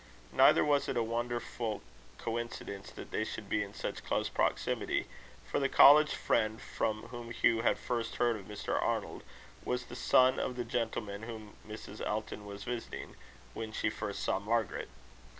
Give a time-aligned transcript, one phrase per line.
[0.31, 1.83] Neither was it a wonderful
[2.17, 5.05] coincidence that they should be in such close proximity;
[5.47, 8.81] for the college friend from whom Hugh had first heard of Mr.
[8.81, 9.21] Arnold,
[9.63, 12.01] was the son of the gentleman whom Mrs.
[12.03, 13.15] Elton was visiting,
[13.53, 14.89] when she first saw Margaret.